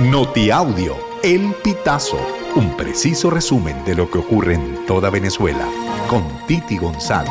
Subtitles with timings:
[0.00, 2.18] Notiaudio, El Pitazo,
[2.56, 5.68] un preciso resumen de lo que ocurre en toda Venezuela,
[6.08, 7.30] con Titi González.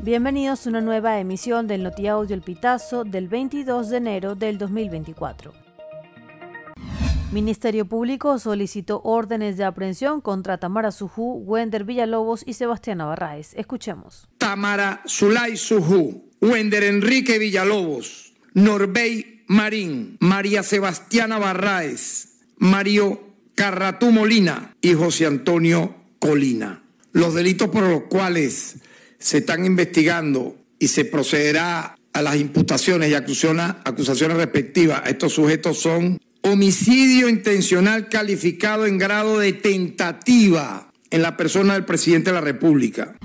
[0.00, 5.52] Bienvenidos a una nueva emisión del Notiaudio El Pitazo del 22 de enero del 2024.
[7.32, 13.52] Ministerio Público solicitó órdenes de aprehensión contra Tamara Sujú, Wender Villalobos y Sebastián Barraez.
[13.54, 14.28] Escuchemos.
[14.38, 18.25] Tamara Zulay Sujú, Wender Enrique Villalobos,
[18.56, 26.82] Norbey Marín, María Sebastiana Barraez, Mario Carratú Molina y José Antonio Colina.
[27.12, 28.76] Los delitos por los cuales
[29.18, 35.78] se están investigando y se procederá a las imputaciones y acusaciones respectivas a estos sujetos
[35.78, 42.40] son homicidio intencional calificado en grado de tentativa en la persona del presidente de la
[42.40, 43.16] República.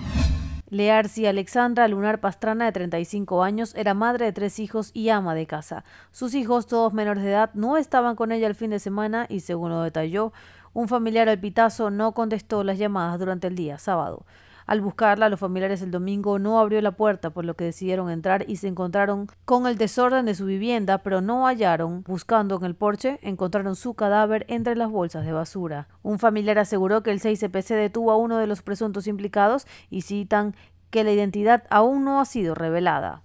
[0.71, 5.45] Learci Alexandra Lunar Pastrana, de 35 años, era madre de tres hijos y ama de
[5.45, 5.83] casa.
[6.13, 9.41] Sus hijos, todos menores de edad, no estaban con ella el fin de semana y,
[9.41, 10.31] según lo detalló,
[10.71, 14.25] un familiar al pitazo no contestó las llamadas durante el día sábado.
[14.71, 18.45] Al buscarla, los familiares el domingo no abrió la puerta, por lo que decidieron entrar
[18.49, 22.03] y se encontraron con el desorden de su vivienda, pero no hallaron.
[22.03, 25.89] Buscando en el porche, encontraron su cadáver entre las bolsas de basura.
[26.03, 30.55] Un familiar aseguró que el 6CPC detuvo a uno de los presuntos implicados y citan
[30.89, 33.23] que la identidad aún no ha sido revelada.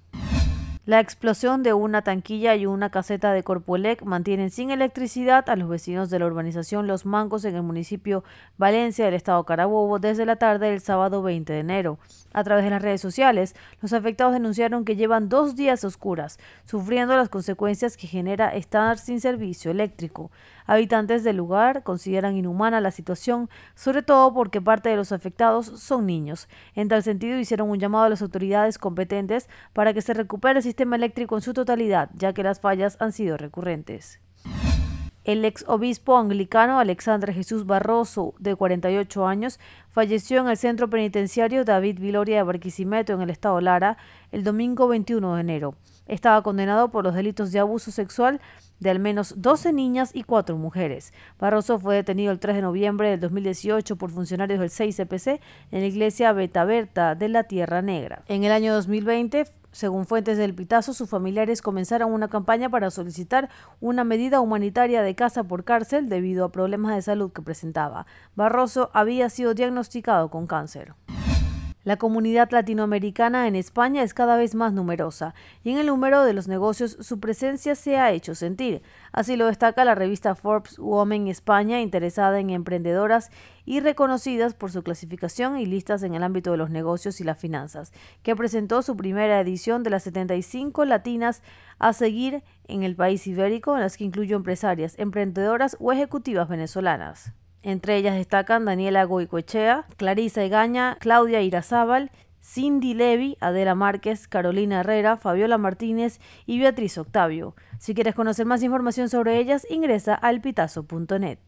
[0.86, 5.68] La explosión de una tanquilla y una caseta de Corpoelec mantienen sin electricidad a los
[5.68, 8.22] vecinos de la urbanización Los Mangos en el municipio
[8.56, 11.98] Valencia del estado Carabobo desde la tarde del sábado 20 de enero.
[12.32, 17.16] A través de las redes sociales, los afectados denunciaron que llevan dos días oscuras, sufriendo
[17.16, 20.30] las consecuencias que genera estar sin servicio eléctrico.
[20.66, 26.06] Habitantes del lugar consideran inhumana la situación, sobre todo porque parte de los afectados son
[26.06, 26.48] niños.
[26.74, 30.62] En tal sentido, hicieron un llamado a las autoridades competentes para que se recupere el
[30.76, 34.20] sistema eléctrico en su totalidad, ya que las fallas han sido recurrentes.
[35.24, 41.64] El ex obispo anglicano Alexandre Jesús Barroso, de 48 años, falleció en el centro penitenciario
[41.64, 43.96] David Viloria de Barquisimeto, en el estado Lara,
[44.32, 45.76] el domingo 21 de enero.
[46.06, 48.42] Estaba condenado por los delitos de abuso sexual
[48.78, 51.14] de al menos 12 niñas y 4 mujeres.
[51.38, 55.40] Barroso fue detenido el 3 de noviembre del 2018 por funcionarios del 6CPC
[55.72, 58.22] en la iglesia Betaberta de la Tierra Negra.
[58.28, 63.50] En el año 2020 según fuentes del Pitazo, sus familiares comenzaron una campaña para solicitar
[63.78, 68.06] una medida humanitaria de casa por cárcel debido a problemas de salud que presentaba.
[68.34, 70.94] Barroso había sido diagnosticado con cáncer.
[71.86, 76.32] La comunidad latinoamericana en España es cada vez más numerosa y en el número de
[76.32, 78.82] los negocios su presencia se ha hecho sentir.
[79.12, 83.30] Así lo destaca la revista Forbes Women España, interesada en emprendedoras
[83.64, 87.38] y reconocidas por su clasificación y listas en el ámbito de los negocios y las
[87.38, 87.92] finanzas,
[88.24, 91.40] que presentó su primera edición de las 75 latinas
[91.78, 97.32] a seguir en el país ibérico, en las que incluyó empresarias, emprendedoras o ejecutivas venezolanas.
[97.66, 105.16] Entre ellas destacan Daniela Goicoechea, Clarisa Egaña, Claudia Irazábal, Cindy Levy, Adela Márquez, Carolina Herrera,
[105.16, 107.56] Fabiola Martínez y Beatriz Octavio.
[107.80, 111.40] Si quieres conocer más información sobre ellas, ingresa a elpitazo.net.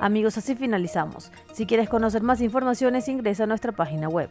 [0.00, 1.30] Amigos, así finalizamos.
[1.52, 4.30] Si quieres conocer más informaciones, ingresa a nuestra página web.